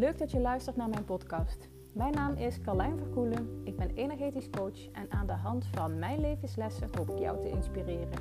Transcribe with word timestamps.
Leuk 0.00 0.18
dat 0.18 0.30
je 0.30 0.40
luistert 0.40 0.76
naar 0.76 0.88
mijn 0.88 1.04
podcast. 1.04 1.68
Mijn 1.92 2.12
naam 2.12 2.34
is 2.36 2.60
Carlijn 2.60 2.98
Verkoelen. 2.98 3.60
Ik 3.64 3.76
ben 3.76 3.90
energetisch 3.94 4.50
coach 4.50 4.90
en 4.92 5.10
aan 5.10 5.26
de 5.26 5.32
hand 5.32 5.66
van 5.72 5.98
mijn 5.98 6.20
levenslessen 6.20 6.88
hoop 6.96 7.10
ik 7.10 7.18
jou 7.18 7.40
te 7.40 7.48
inspireren. 7.48 8.18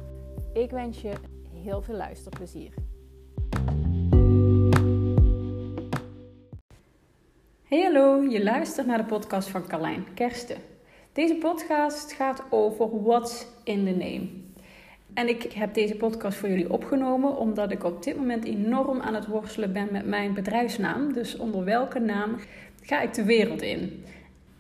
Ik 0.54 0.72
wens 0.72 1.02
je 1.02 1.14
heel 1.54 1.82
veel 1.82 1.96
luisterplezier. 1.96 2.74
Hey 7.64 7.82
hallo, 7.82 8.24
je 8.24 8.44
luistert 8.44 8.88
naar 8.88 8.98
de 8.98 9.06
podcast 9.06 9.50
van 9.50 9.68
Carlijn 9.68 10.14
Kersten. 10.14 10.58
Deze 11.14 11.36
podcast 11.36 12.12
gaat 12.12 12.44
over 12.50 13.04
What's 13.04 13.48
in 13.64 13.86
the 13.86 13.92
Name. 13.92 14.49
En 15.14 15.28
ik 15.28 15.52
heb 15.52 15.74
deze 15.74 15.96
podcast 15.96 16.38
voor 16.38 16.50
jullie 16.50 16.72
opgenomen 16.72 17.38
omdat 17.38 17.72
ik 17.72 17.84
op 17.84 18.04
dit 18.04 18.16
moment 18.16 18.46
enorm 18.46 19.02
aan 19.02 19.14
het 19.14 19.28
worstelen 19.28 19.74
ben 19.74 19.88
met 19.92 20.06
mijn 20.06 20.34
bedrijfsnaam. 20.34 21.14
Dus 21.14 21.38
onder 21.38 21.64
welke 21.64 22.00
naam 22.00 22.36
ga 22.82 23.02
ik 23.02 23.14
de 23.14 23.24
wereld 23.24 23.62
in? 23.62 24.04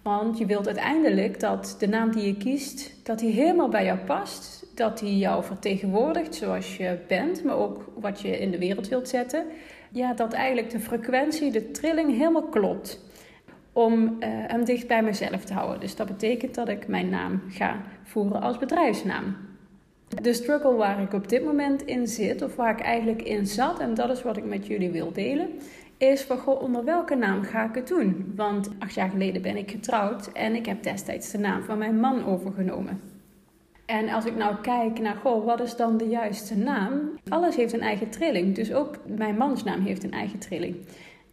Want 0.01 0.37
je 0.37 0.45
wilt 0.45 0.65
uiteindelijk 0.65 1.39
dat 1.39 1.75
de 1.79 1.87
naam 1.87 2.11
die 2.11 2.25
je 2.25 2.37
kiest, 2.37 3.05
dat 3.05 3.19
die 3.19 3.31
helemaal 3.31 3.69
bij 3.69 3.85
jou 3.85 3.97
past. 3.97 4.67
Dat 4.75 4.99
die 4.99 5.17
jou 5.17 5.43
vertegenwoordigt 5.43 6.35
zoals 6.35 6.77
je 6.77 6.97
bent, 7.07 7.43
maar 7.43 7.57
ook 7.57 7.91
wat 7.95 8.21
je 8.21 8.39
in 8.39 8.51
de 8.51 8.57
wereld 8.57 8.87
wilt 8.87 9.09
zetten. 9.09 9.45
Ja, 9.91 10.13
dat 10.13 10.33
eigenlijk 10.33 10.69
de 10.69 10.79
frequentie, 10.79 11.51
de 11.51 11.71
trilling 11.71 12.11
helemaal 12.11 12.47
klopt. 12.47 12.99
Om 13.73 14.03
uh, 14.03 14.09
hem 14.19 14.65
dicht 14.65 14.87
bij 14.87 15.03
mezelf 15.03 15.43
te 15.43 15.53
houden. 15.53 15.79
Dus 15.79 15.95
dat 15.95 16.07
betekent 16.07 16.55
dat 16.55 16.69
ik 16.69 16.87
mijn 16.87 17.09
naam 17.09 17.41
ga 17.49 17.81
voeren 18.03 18.41
als 18.41 18.57
bedrijfsnaam. 18.57 19.48
De 20.21 20.33
struggle 20.33 20.75
waar 20.75 21.01
ik 21.01 21.13
op 21.13 21.29
dit 21.29 21.43
moment 21.43 21.81
in 21.85 22.07
zit, 22.07 22.41
of 22.41 22.55
waar 22.55 22.71
ik 22.71 22.79
eigenlijk 22.79 23.21
in 23.21 23.47
zat, 23.47 23.79
en 23.79 23.93
dat 23.93 24.09
is 24.09 24.23
wat 24.23 24.37
ik 24.37 24.45
met 24.45 24.67
jullie 24.67 24.89
wil 24.89 25.11
delen, 25.11 25.49
is 25.97 26.21
van 26.21 26.37
goh, 26.37 26.61
onder 26.61 26.83
welke 26.83 27.15
naam 27.15 27.43
ga 27.43 27.65
ik 27.65 27.75
het 27.75 27.87
doen? 27.87 28.33
Want 28.35 28.69
acht 28.79 28.93
jaar 28.93 29.09
geleden 29.09 29.41
ben 29.41 29.57
ik 29.57 29.71
getrouwd 29.71 30.31
en 30.31 30.55
ik 30.55 30.65
heb 30.65 30.83
destijds 30.83 31.31
de 31.31 31.37
naam 31.37 31.63
van 31.63 31.77
mijn 31.77 31.99
man 31.99 32.25
overgenomen. 32.25 33.01
En 33.85 34.09
als 34.09 34.25
ik 34.25 34.35
nou 34.35 34.55
kijk 34.61 34.99
naar, 34.99 35.15
goh, 35.15 35.45
wat 35.45 35.61
is 35.61 35.75
dan 35.75 35.97
de 35.97 36.07
juiste 36.07 36.57
naam? 36.57 37.11
Alles 37.29 37.55
heeft 37.55 37.73
een 37.73 37.81
eigen 37.81 38.09
trilling, 38.09 38.55
dus 38.55 38.73
ook 38.73 38.97
mijn 39.17 39.35
mansnaam 39.37 39.81
heeft 39.81 40.03
een 40.03 40.11
eigen 40.11 40.39
trilling. 40.39 40.75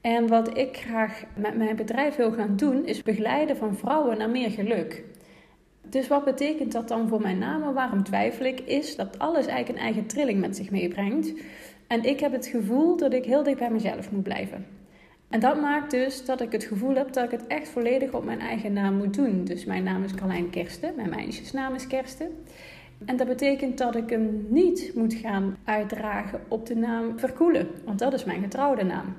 En 0.01 0.29
wat 0.29 0.59
ik 0.59 0.77
graag 0.77 1.23
met 1.35 1.57
mijn 1.57 1.77
bedrijf 1.77 2.17
wil 2.17 2.33
gaan 2.33 2.57
doen, 2.57 2.85
is 2.85 3.03
begeleiden 3.03 3.57
van 3.57 3.77
vrouwen 3.77 4.19
naar 4.19 4.31
meer 4.31 4.51
geluk. 4.51 5.05
Dus 5.91 6.09
wat 6.09 6.25
betekent 6.25 6.73
dat 6.73 6.89
dan 6.89 7.09
voor 7.09 7.21
mijn 7.21 7.39
naam? 7.39 7.75
Waarom 7.75 8.03
twijfel 8.03 8.45
ik? 8.45 8.61
Is 8.61 8.97
dat 8.97 9.19
alles 9.19 9.47
eigenlijk 9.47 9.79
een 9.79 9.85
eigen 9.85 10.07
trilling 10.07 10.41
met 10.41 10.57
zich 10.57 10.71
meebrengt. 10.71 11.33
En 11.87 12.05
ik 12.05 12.21
heb 12.21 12.33
het 12.33 12.47
gevoel 12.47 12.97
dat 12.97 13.13
ik 13.13 13.25
heel 13.25 13.43
dicht 13.43 13.59
bij 13.59 13.71
mezelf 13.71 14.11
moet 14.11 14.23
blijven. 14.23 14.67
En 15.29 15.41
dat 15.41 15.61
maakt 15.61 15.91
dus 15.91 16.25
dat 16.25 16.41
ik 16.41 16.53
het 16.53 16.65
gevoel 16.65 16.95
heb 16.95 17.13
dat 17.13 17.25
ik 17.25 17.31
het 17.31 17.47
echt 17.47 17.69
volledig 17.69 18.13
op 18.13 18.25
mijn 18.25 18.41
eigen 18.41 18.73
naam 18.73 18.95
moet 18.95 19.15
doen. 19.15 19.45
Dus 19.45 19.65
mijn 19.65 19.83
naam 19.83 20.05
is 20.05 20.15
Carlijn 20.15 20.51
Kersten, 20.51 20.93
mijn 20.97 21.11
meisjesnaam 21.11 21.75
is 21.75 21.87
Kersten. 21.87 22.31
En 23.05 23.17
dat 23.17 23.27
betekent 23.27 23.79
dat 23.79 23.97
ik 23.97 24.11
hem 24.11 24.47
niet 24.49 24.93
moet 24.95 25.15
gaan 25.15 25.57
uitdragen 25.65 26.41
op 26.49 26.67
de 26.67 26.77
naam 26.77 27.19
Verkoelen, 27.19 27.69
want 27.85 27.99
dat 27.99 28.13
is 28.13 28.25
mijn 28.25 28.43
getrouwde 28.43 28.85
naam. 28.85 29.15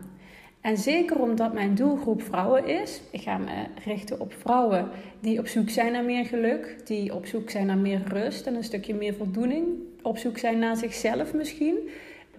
En 0.61 0.77
zeker 0.77 1.19
omdat 1.19 1.53
mijn 1.53 1.75
doelgroep 1.75 2.21
vrouwen 2.21 2.65
is, 2.65 3.01
ik 3.11 3.21
ga 3.21 3.37
me 3.37 3.65
richten 3.85 4.19
op 4.19 4.33
vrouwen 4.33 4.89
die 5.19 5.39
op 5.39 5.47
zoek 5.47 5.69
zijn 5.69 5.91
naar 5.91 6.03
meer 6.03 6.25
geluk, 6.25 6.75
die 6.85 7.15
op 7.15 7.25
zoek 7.25 7.49
zijn 7.49 7.65
naar 7.65 7.77
meer 7.77 8.01
rust 8.07 8.47
en 8.47 8.55
een 8.55 8.63
stukje 8.63 8.93
meer 8.93 9.13
voldoening, 9.13 9.65
op 10.01 10.17
zoek 10.17 10.37
zijn 10.37 10.59
naar 10.59 10.75
zichzelf 10.75 11.33
misschien, 11.33 11.77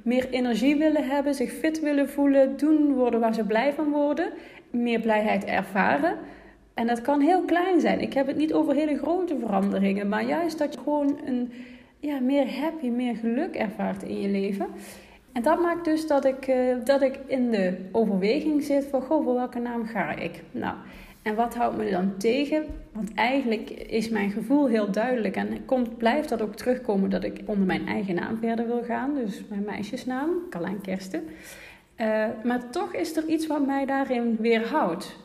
meer 0.03 0.31
energie 0.31 0.77
willen 0.77 1.09
hebben, 1.09 1.35
zich 1.35 1.53
fit 1.53 1.81
willen 1.81 2.09
voelen, 2.09 2.57
doen 2.57 2.95
worden 2.95 3.21
waar 3.21 3.35
ze 3.35 3.45
blij 3.45 3.73
van 3.73 3.91
worden, 3.91 4.33
meer 4.71 5.01
blijheid 5.01 5.45
ervaren. 5.45 6.19
En 6.75 6.87
dat 6.87 7.01
kan 7.01 7.21
heel 7.21 7.43
klein 7.43 7.81
zijn. 7.81 8.01
Ik 8.01 8.13
heb 8.13 8.27
het 8.27 8.37
niet 8.37 8.53
over 8.53 8.75
hele 8.75 8.99
grote 8.99 9.39
veranderingen, 9.39 10.09
maar 10.09 10.25
juist 10.25 10.59
dat 10.59 10.75
je 10.75 10.81
gewoon 10.81 11.19
een 11.25 11.53
ja, 12.01 12.21
meer 12.21 12.59
happy, 12.61 12.89
meer 12.89 13.17
geluk 13.17 13.55
ervaart 13.55 14.03
in 14.03 14.21
je 14.21 14.29
leven. 14.29 14.67
En 15.39 15.45
dat 15.45 15.61
maakt 15.61 15.85
dus 15.85 16.07
dat 16.07 16.25
ik, 16.25 16.49
uh, 16.49 16.75
dat 16.85 17.03
ik 17.03 17.19
in 17.27 17.51
de 17.51 17.89
overweging 17.93 18.63
zit 18.63 18.87
van, 18.91 19.03
goh, 19.03 19.25
voor 19.25 19.35
welke 19.35 19.59
naam 19.59 19.87
ga 19.87 20.11
ik? 20.11 20.43
Nou, 20.51 20.75
en 21.23 21.35
wat 21.35 21.55
houdt 21.55 21.77
me 21.77 21.91
dan 21.91 22.17
tegen? 22.17 22.65
Want 22.93 23.15
eigenlijk 23.15 23.71
is 23.71 24.09
mijn 24.09 24.31
gevoel 24.31 24.67
heel 24.67 24.91
duidelijk 24.91 25.37
en 25.37 25.65
komt, 25.65 25.97
blijft 25.97 26.29
dat 26.29 26.43
ook 26.43 26.55
terugkomen 26.55 27.11
dat 27.11 27.25
ik 27.25 27.41
onder 27.45 27.67
mijn 27.67 27.87
eigen 27.87 28.15
naam 28.15 28.39
verder 28.41 28.67
wil 28.67 28.83
gaan. 28.83 29.15
Dus 29.15 29.43
mijn 29.49 29.65
meisjesnaam, 29.67 30.29
Carlijn 30.51 30.81
Kersten. 30.81 31.23
Uh, 32.01 32.25
maar 32.45 32.71
toch 32.71 32.95
is 32.95 33.17
er 33.17 33.27
iets 33.27 33.47
wat 33.47 33.67
mij 33.67 33.87
daarin 33.87 34.37
weerhoudt. 34.41 35.17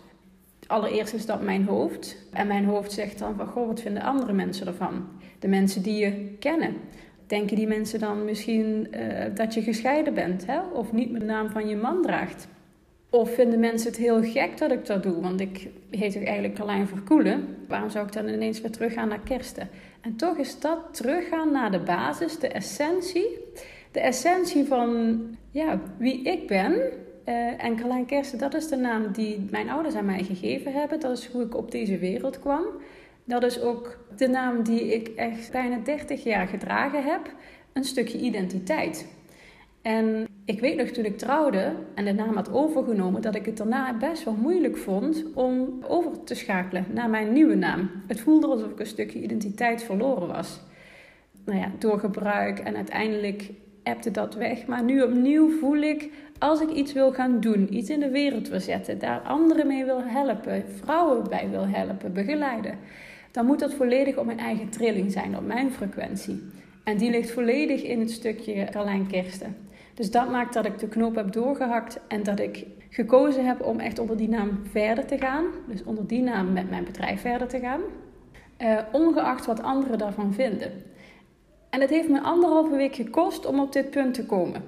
Allereerst 0.68 1.14
is 1.14 1.26
dat 1.26 1.42
mijn 1.42 1.66
hoofd. 1.66 2.18
En 2.34 2.48
mijn 2.48 2.66
hoofd 2.66 2.92
zegt 2.92 3.20
dan 3.20 3.36
van, 3.36 3.48
goh, 3.48 3.68
wat 3.68 3.82
vinden 3.82 4.04
andere 4.04 4.34
mensen 4.34 4.68
ervan? 4.68 5.08
De 5.40 5.48
mensen 5.48 5.84
die 5.84 5.96
je 5.96 6.36
kennen 6.40 6.76
denken 7.34 7.56
die 7.56 7.68
mensen 7.68 8.00
dan 8.00 8.26
misschien 8.26 8.88
uh, 8.92 9.26
dat 9.36 9.54
je 9.54 9.62
gescheiden 9.62 10.14
bent 10.14 10.46
hè? 10.46 10.60
of 10.74 10.92
niet 10.92 11.12
met 11.12 11.22
de 11.22 11.28
naam 11.28 11.50
van 11.50 11.68
je 11.68 11.76
man 11.76 12.02
draagt? 12.02 12.48
Of 13.10 13.34
vinden 13.34 13.60
mensen 13.60 13.90
het 13.90 14.00
heel 14.00 14.24
gek 14.24 14.58
dat 14.58 14.72
ik 14.72 14.86
dat 14.86 15.04
doe? 15.04 15.22
Want 15.22 15.40
ik 15.40 15.70
heet 15.90 16.14
toch 16.14 16.24
eigenlijk 16.24 16.54
Carlijn 16.54 16.88
Verkoelen. 16.88 17.58
Waarom 17.68 17.90
zou 17.90 18.06
ik 18.06 18.14
dan 18.14 18.28
ineens 18.28 18.62
weer 18.62 18.72
teruggaan 18.72 19.08
naar 19.08 19.20
Kersten? 19.20 19.70
En 20.02 20.16
toch 20.16 20.38
is 20.38 20.60
dat 20.60 20.80
teruggaan 20.92 21.52
naar 21.52 21.72
de 21.72 21.80
basis, 21.80 22.40
de 22.40 22.48
essentie. 22.48 23.28
De 23.92 24.00
essentie 24.00 24.66
van 24.66 25.20
ja, 25.52 25.80
wie 25.98 26.22
ik 26.24 26.48
ben. 26.48 26.72
Uh, 26.74 27.64
en 27.64 27.76
Carlijn 27.76 28.06
Kersten, 28.06 28.40
dat 28.40 28.54
is 28.54 28.68
de 28.68 28.76
naam 28.76 29.12
die 29.12 29.48
mijn 29.52 29.70
ouders 29.70 29.96
aan 29.96 30.06
mij 30.06 30.24
gegeven 30.24 30.74
hebben. 30.74 31.00
Dat 31.00 31.18
is 31.18 31.28
hoe 31.28 31.44
ik 31.44 31.56
op 31.56 31.72
deze 31.72 31.98
wereld 31.98 32.40
kwam. 32.40 32.64
Dat 33.26 33.44
is 33.44 33.62
ook 33.62 33.98
de 34.18 34.28
naam 34.28 34.64
die 34.64 34.94
ik 34.94 35.08
echt 35.08 35.52
bijna 35.52 35.78
30 35.78 36.24
jaar 36.24 36.48
gedragen 36.48 37.04
heb. 37.04 37.32
Een 37.74 37.84
stukje 37.84 38.20
identiteit. 38.20 39.08
En 39.82 40.28
ik 40.46 40.60
weet 40.60 40.78
nog 40.78 40.88
toen 40.88 41.06
ik 41.06 41.18
trouwde 41.18 41.76
en 41.96 42.06
de 42.06 42.14
naam 42.14 42.36
had 42.36 42.52
overgenomen, 42.52 43.22
dat 43.22 43.36
ik 43.36 43.46
het 43.46 43.58
daarna 43.58 43.98
best 43.98 44.24
wel 44.24 44.34
moeilijk 44.34 44.78
vond 44.78 45.24
om 45.34 45.80
over 45.88 46.24
te 46.24 46.36
schakelen 46.36 46.86
naar 46.94 47.10
mijn 47.10 47.34
nieuwe 47.34 47.56
naam. 47.56 47.90
Het 48.08 48.20
voelde 48.20 48.48
alsof 48.48 48.72
ik 48.72 48.80
een 48.80 48.86
stukje 48.86 49.22
identiteit 49.22 49.84
verloren 49.84 50.28
was. 50.28 50.60
Nou 51.46 51.60
ja, 51.60 51.72
door 51.80 52.00
gebruik 52.00 52.60
en 52.60 52.76
uiteindelijk 52.76 53.50
ebde 53.84 54.12
dat 54.12 54.36
weg. 54.36 54.66
Maar 54.66 54.84
nu 54.84 55.02
opnieuw 55.02 55.50
voel 55.50 55.82
ik, 55.82 56.12
als 56.40 56.62
ik 56.62 56.70
iets 56.70 56.94
wil 56.94 57.12
gaan 57.12 57.40
doen, 57.40 57.76
iets 57.76 57.90
in 57.90 58.00
de 58.00 58.10
wereld 58.10 58.50
wil 58.50 58.60
zetten, 58.60 59.00
daar 59.00 59.20
anderen 59.20 59.68
mee 59.68 59.86
wil 59.86 60.04
helpen, 60.04 60.64
vrouwen 60.84 61.30
bij 61.30 61.50
wil 61.50 61.68
helpen, 61.68 62.14
begeleiden 62.14 62.78
dan 63.34 63.46
moet 63.46 63.60
dat 63.60 63.74
volledig 63.74 64.18
op 64.18 64.26
mijn 64.26 64.40
eigen 64.40 64.70
trilling 64.70 65.12
zijn, 65.12 65.38
op 65.38 65.46
mijn 65.46 65.72
frequentie. 65.72 66.42
En 66.84 66.98
die 66.98 67.12
ligt 67.12 67.32
volledig 67.32 67.84
in 67.84 68.00
het 68.00 68.12
stukje 68.12 68.68
Carlijn 68.72 69.08
Kersten. 69.08 69.56
Dus 69.94 70.12
dat 70.12 70.30
maakt 70.30 70.54
dat 70.54 70.66
ik 70.66 70.80
de 70.80 70.88
knoop 70.88 71.16
heb 71.16 71.32
doorgehakt 71.32 72.00
en 72.08 72.24
dat 72.24 72.40
ik 72.40 72.66
gekozen 72.90 73.46
heb 73.46 73.62
om 73.62 73.80
echt 73.80 74.00
onder 74.00 74.18
die 74.18 74.30
naam 74.30 74.60
verder 74.72 75.06
te 75.06 75.18
gaan. 75.18 75.46
Dus 75.68 75.84
onder 75.84 76.08
die 76.08 76.22
naam 76.22 76.54
met 76.54 76.70
mijn 76.70 76.84
bedrijf 76.84 77.22
verder 77.22 77.48
te 77.48 77.60
gaan. 77.60 77.82
Uh, 78.60 78.80
ongeacht 78.92 79.46
wat 79.46 79.62
anderen 79.62 79.98
daarvan 79.98 80.34
vinden. 80.34 80.72
En 81.70 81.82
het 81.82 81.90
heeft 81.90 82.10
me 82.10 82.22
anderhalve 82.22 82.76
week 82.76 82.96
gekost 82.96 83.46
om 83.46 83.60
op 83.60 83.72
dit 83.72 83.90
punt 83.90 84.14
te 84.14 84.26
komen. 84.26 84.64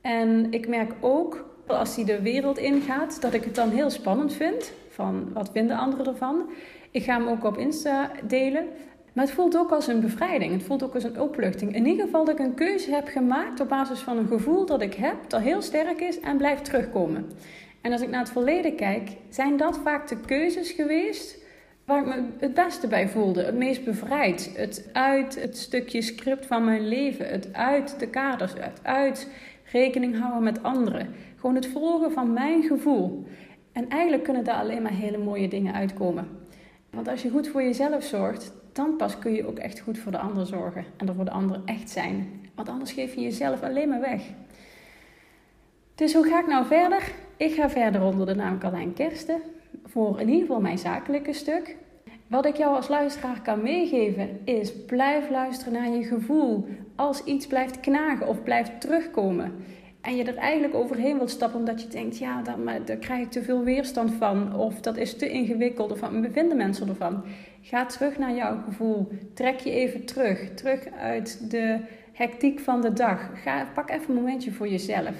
En 0.00 0.52
ik 0.52 0.68
merk 0.68 0.92
ook, 1.00 1.54
als 1.66 1.96
hij 1.96 2.04
de 2.04 2.22
wereld 2.22 2.58
ingaat, 2.58 3.20
dat 3.20 3.34
ik 3.34 3.44
het 3.44 3.54
dan 3.54 3.70
heel 3.70 3.90
spannend 3.90 4.32
vind. 4.32 4.72
Van 4.88 5.32
wat 5.32 5.50
vinden 5.52 5.76
anderen 5.76 6.06
ervan? 6.06 6.50
Ik 6.96 7.04
ga 7.04 7.18
hem 7.18 7.28
ook 7.28 7.44
op 7.44 7.58
Insta 7.58 8.10
delen. 8.26 8.66
Maar 9.12 9.24
het 9.24 9.34
voelt 9.34 9.56
ook 9.56 9.70
als 9.70 9.86
een 9.86 10.00
bevrijding. 10.00 10.52
Het 10.52 10.62
voelt 10.62 10.82
ook 10.82 10.94
als 10.94 11.04
een 11.04 11.20
opluchting. 11.20 11.74
In 11.74 11.86
ieder 11.86 12.04
geval 12.04 12.24
dat 12.24 12.38
ik 12.38 12.46
een 12.46 12.54
keuze 12.54 12.90
heb 12.90 13.08
gemaakt 13.08 13.60
op 13.60 13.68
basis 13.68 14.00
van 14.00 14.16
een 14.16 14.26
gevoel 14.26 14.66
dat 14.66 14.82
ik 14.82 14.94
heb, 14.94 15.16
dat 15.28 15.40
heel 15.40 15.62
sterk 15.62 16.00
is 16.00 16.20
en 16.20 16.36
blijft 16.36 16.64
terugkomen. 16.64 17.30
En 17.80 17.92
als 17.92 18.00
ik 18.00 18.08
naar 18.08 18.20
het 18.20 18.30
verleden 18.30 18.76
kijk, 18.76 19.10
zijn 19.28 19.56
dat 19.56 19.78
vaak 19.78 20.08
de 20.08 20.20
keuzes 20.20 20.70
geweest 20.70 21.38
waar 21.84 22.00
ik 22.00 22.06
me 22.06 22.22
het 22.38 22.54
beste 22.54 22.86
bij 22.86 23.08
voelde. 23.08 23.42
Het 23.42 23.56
meest 23.56 23.84
bevrijd. 23.84 24.50
Het 24.54 24.88
uit 24.92 25.40
het 25.40 25.56
stukje 25.56 26.02
script 26.02 26.46
van 26.46 26.64
mijn 26.64 26.88
leven. 26.88 27.28
Het 27.28 27.48
uit 27.52 27.98
de 27.98 28.08
kaders. 28.08 28.52
Het 28.52 28.80
uit 28.82 29.28
rekening 29.72 30.18
houden 30.18 30.42
met 30.42 30.62
anderen. 30.62 31.14
Gewoon 31.36 31.54
het 31.54 31.66
volgen 31.66 32.12
van 32.12 32.32
mijn 32.32 32.62
gevoel. 32.62 33.26
En 33.72 33.88
eigenlijk 33.88 34.22
kunnen 34.22 34.44
daar 34.44 34.60
alleen 34.60 34.82
maar 34.82 34.92
hele 34.92 35.18
mooie 35.18 35.48
dingen 35.48 35.74
uitkomen. 35.74 36.44
Want 36.90 37.08
als 37.08 37.22
je 37.22 37.30
goed 37.30 37.48
voor 37.48 37.62
jezelf 37.62 38.04
zorgt, 38.04 38.52
dan 38.72 38.96
pas 38.96 39.18
kun 39.18 39.32
je 39.32 39.46
ook 39.46 39.58
echt 39.58 39.80
goed 39.80 39.98
voor 39.98 40.12
de 40.12 40.18
ander 40.18 40.46
zorgen. 40.46 40.84
En 40.96 41.08
er 41.08 41.14
voor 41.14 41.24
de 41.24 41.30
ander 41.30 41.60
echt 41.64 41.90
zijn. 41.90 42.48
Want 42.54 42.68
anders 42.68 42.92
geef 42.92 43.14
je 43.14 43.20
jezelf 43.20 43.62
alleen 43.62 43.88
maar 43.88 44.00
weg. 44.00 44.22
Dus 45.94 46.14
hoe 46.14 46.24
ga 46.24 46.40
ik 46.40 46.46
nou 46.46 46.66
verder? 46.66 47.12
Ik 47.36 47.54
ga 47.54 47.70
verder 47.70 48.02
onder 48.02 48.26
de 48.26 48.34
naam 48.34 48.58
Carlijn 48.58 48.92
Kersten. 48.92 49.40
Voor 49.84 50.20
in 50.20 50.28
ieder 50.28 50.46
geval 50.46 50.60
mijn 50.60 50.78
zakelijke 50.78 51.32
stuk. 51.32 51.76
Wat 52.26 52.46
ik 52.46 52.56
jou 52.56 52.74
als 52.74 52.88
luisteraar 52.88 53.42
kan 53.42 53.62
meegeven 53.62 54.40
is: 54.44 54.84
blijf 54.84 55.30
luisteren 55.30 55.72
naar 55.72 55.88
je 55.88 56.04
gevoel. 56.04 56.66
Als 56.94 57.24
iets 57.24 57.46
blijft 57.46 57.80
knagen 57.80 58.26
of 58.26 58.42
blijft 58.42 58.80
terugkomen. 58.80 59.52
En 60.06 60.16
je 60.16 60.24
er 60.24 60.36
eigenlijk 60.36 60.74
overheen 60.74 61.16
wilt 61.16 61.30
stappen 61.30 61.58
omdat 61.58 61.82
je 61.82 61.88
denkt, 61.88 62.18
ja, 62.18 62.42
daar, 62.42 62.84
daar 62.84 62.96
krijg 62.96 63.22
ik 63.22 63.30
te 63.30 63.42
veel 63.42 63.64
weerstand 63.64 64.12
van, 64.12 64.56
of 64.56 64.80
dat 64.80 64.96
is 64.96 65.16
te 65.16 65.28
ingewikkeld, 65.28 65.92
of 65.92 66.00
wat 66.00 66.10
vinden 66.32 66.56
mensen 66.56 66.88
ervan? 66.88 67.24
Ga 67.60 67.86
terug 67.86 68.18
naar 68.18 68.34
jouw 68.34 68.62
gevoel. 68.64 69.08
Trek 69.34 69.58
je 69.60 69.70
even 69.70 70.04
terug, 70.04 70.54
terug 70.54 70.86
uit 70.90 71.50
de 71.50 71.78
hectiek 72.12 72.60
van 72.60 72.80
de 72.80 72.92
dag. 72.92 73.30
Ga, 73.42 73.66
pak 73.74 73.90
even 73.90 74.08
een 74.08 74.14
momentje 74.14 74.52
voor 74.52 74.68
jezelf. 74.68 75.14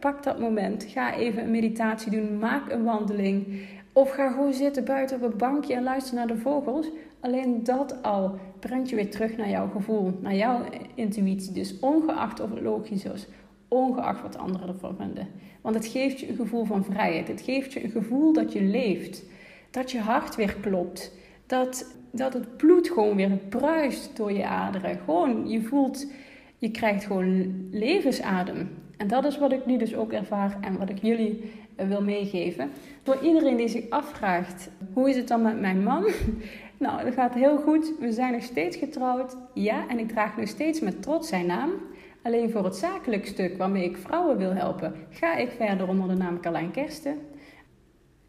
Pak 0.00 0.22
dat 0.22 0.38
moment. 0.38 0.84
Ga 0.84 1.14
even 1.14 1.42
een 1.42 1.50
meditatie 1.50 2.10
doen. 2.10 2.38
Maak 2.38 2.72
een 2.72 2.84
wandeling. 2.84 3.46
Of 3.92 4.10
ga 4.10 4.30
gewoon 4.30 4.52
zitten 4.52 4.84
buiten 4.84 5.16
op 5.16 5.22
een 5.22 5.38
bankje 5.38 5.74
en 5.74 5.82
luister 5.82 6.14
naar 6.14 6.26
de 6.26 6.36
vogels. 6.36 6.90
Alleen 7.20 7.64
dat 7.64 8.02
al 8.02 8.38
brengt 8.58 8.88
je 8.88 8.96
weer 8.96 9.10
terug 9.10 9.36
naar 9.36 9.50
jouw 9.50 9.68
gevoel, 9.68 10.18
naar 10.20 10.34
jouw 10.34 10.60
intuïtie. 10.94 11.52
Dus 11.52 11.78
ongeacht 11.78 12.40
of 12.40 12.50
het 12.50 12.60
logisch 12.60 13.04
is, 13.04 13.26
ongeacht 13.70 14.22
wat 14.22 14.38
anderen 14.38 14.68
ervan 14.68 14.96
vinden. 14.96 15.28
Want 15.60 15.74
het 15.74 15.86
geeft 15.86 16.20
je 16.20 16.28
een 16.28 16.36
gevoel 16.36 16.64
van 16.64 16.84
vrijheid. 16.84 17.28
Het 17.28 17.40
geeft 17.40 17.72
je 17.72 17.84
een 17.84 17.90
gevoel 17.90 18.32
dat 18.32 18.52
je 18.52 18.62
leeft. 18.62 19.24
Dat 19.70 19.90
je 19.90 20.00
hart 20.00 20.36
weer 20.36 20.56
klopt. 20.60 21.12
Dat, 21.46 21.94
dat 22.10 22.32
het 22.32 22.56
bloed 22.56 22.88
gewoon 22.88 23.16
weer 23.16 23.30
bruist 23.48 24.16
door 24.16 24.32
je 24.32 24.46
aderen. 24.46 24.98
Gewoon, 25.04 25.48
je 25.48 25.62
voelt, 25.62 26.06
je 26.58 26.70
krijgt 26.70 27.04
gewoon 27.04 27.68
levensadem. 27.70 28.68
En 28.96 29.08
dat 29.08 29.24
is 29.24 29.38
wat 29.38 29.52
ik 29.52 29.66
nu 29.66 29.76
dus 29.76 29.94
ook 29.94 30.12
ervaar 30.12 30.58
en 30.60 30.78
wat 30.78 30.88
ik 30.88 30.98
jullie 31.02 31.52
eh, 31.76 31.88
wil 31.88 32.02
meegeven. 32.02 32.70
Voor 33.02 33.18
iedereen 33.22 33.56
die 33.56 33.68
zich 33.68 33.90
afvraagt, 33.90 34.70
hoe 34.92 35.08
is 35.08 35.16
het 35.16 35.28
dan 35.28 35.42
met 35.42 35.60
mijn 35.60 35.82
man? 35.82 36.04
Nou, 36.80 37.04
dat 37.04 37.14
gaat 37.14 37.34
heel 37.34 37.56
goed. 37.56 37.92
We 37.98 38.12
zijn 38.12 38.32
nog 38.32 38.42
steeds 38.42 38.76
getrouwd. 38.76 39.36
Ja, 39.54 39.88
en 39.88 39.98
ik 39.98 40.08
draag 40.08 40.36
nog 40.36 40.48
steeds 40.48 40.80
met 40.80 41.02
trots 41.02 41.28
zijn 41.28 41.46
naam. 41.46 41.70
Alleen 42.22 42.50
voor 42.50 42.64
het 42.64 42.76
zakelijk 42.76 43.26
stuk 43.26 43.58
waarmee 43.58 43.84
ik 43.84 43.96
vrouwen 43.96 44.36
wil 44.36 44.52
helpen, 44.52 44.94
ga 45.10 45.36
ik 45.36 45.50
verder 45.50 45.88
onder 45.88 46.08
de 46.08 46.14
naam 46.14 46.40
Carlijn 46.40 46.70
Kersten. 46.70 47.18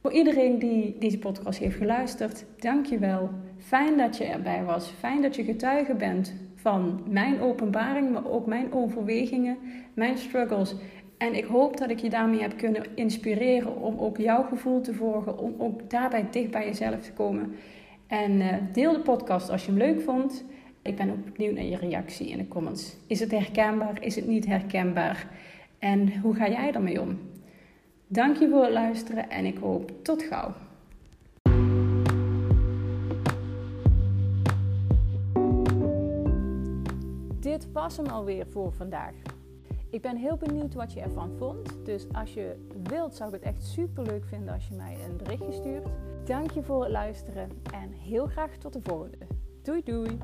Voor 0.01 0.11
iedereen 0.11 0.59
die 0.59 0.95
deze 0.99 1.19
podcast 1.19 1.59
heeft 1.59 1.77
geluisterd, 1.77 2.45
dankjewel. 2.57 3.29
Fijn 3.57 3.97
dat 3.97 4.17
je 4.17 4.23
erbij 4.23 4.63
was. 4.63 4.89
Fijn 4.99 5.21
dat 5.21 5.35
je 5.35 5.43
getuige 5.43 5.93
bent 5.93 6.33
van 6.55 7.03
mijn 7.09 7.41
openbaring, 7.41 8.11
maar 8.11 8.29
ook 8.29 8.45
mijn 8.45 8.73
overwegingen, 8.73 9.57
mijn 9.93 10.17
struggles. 10.17 10.75
En 11.17 11.33
ik 11.33 11.45
hoop 11.45 11.77
dat 11.77 11.89
ik 11.89 11.99
je 11.99 12.09
daarmee 12.09 12.41
heb 12.41 12.57
kunnen 12.57 12.83
inspireren 12.95 13.81
om 13.81 13.99
ook 13.99 14.17
jouw 14.17 14.43
gevoel 14.43 14.81
te 14.81 14.93
volgen, 14.93 15.38
om 15.38 15.55
ook 15.57 15.89
daarbij 15.89 16.27
dicht 16.31 16.51
bij 16.51 16.65
jezelf 16.65 17.01
te 17.01 17.13
komen. 17.13 17.55
En 18.07 18.31
uh, 18.31 18.53
deel 18.73 18.93
de 18.93 18.99
podcast 18.99 19.49
als 19.49 19.65
je 19.65 19.71
hem 19.71 19.79
leuk 19.79 20.01
vond. 20.01 20.45
Ik 20.83 20.95
ben 20.95 21.09
ook 21.09 21.33
benieuwd 21.33 21.55
naar 21.55 21.63
je 21.63 21.77
reactie 21.77 22.27
in 22.27 22.37
de 22.37 22.47
comments. 22.47 22.95
Is 23.07 23.19
het 23.19 23.31
herkenbaar? 23.31 24.03
Is 24.03 24.15
het 24.15 24.27
niet 24.27 24.45
herkenbaar? 24.45 25.27
En 25.79 26.19
hoe 26.19 26.35
ga 26.35 26.49
jij 26.49 26.73
ermee 26.73 27.01
om? 27.01 27.19
Dank 28.07 28.37
je 28.37 28.49
voor 28.49 28.63
het 28.63 28.71
luisteren 28.73 29.29
en 29.29 29.45
ik 29.45 29.57
hoop 29.57 30.03
tot 30.03 30.23
gauw. 30.23 30.53
Dit 37.39 37.71
was 37.71 37.97
hem 37.97 38.05
alweer 38.05 38.47
voor 38.47 38.73
vandaag. 38.73 39.13
Ik 39.89 40.01
ben 40.01 40.15
heel 40.15 40.37
benieuwd 40.37 40.73
wat 40.73 40.93
je 40.93 40.99
ervan 40.99 41.31
vond. 41.37 41.85
Dus 41.85 42.05
als 42.11 42.33
je 42.33 42.67
wilt, 42.83 43.15
zou 43.15 43.29
ik 43.29 43.43
het 43.43 43.53
echt 43.53 43.63
super 43.63 44.03
leuk 44.03 44.25
vinden 44.25 44.53
als 44.53 44.67
je 44.67 44.75
mij 44.75 44.97
een 45.09 45.17
berichtje 45.17 45.51
stuurt. 45.51 45.87
Dank 46.25 46.51
je 46.51 46.63
voor 46.63 46.81
het 46.83 46.91
luisteren 46.91 47.49
en 47.73 47.91
heel 47.91 48.25
graag 48.25 48.57
tot 48.57 48.73
de 48.73 48.81
volgende. 48.81 49.27
Doei 49.61 49.83
doei! 49.83 50.17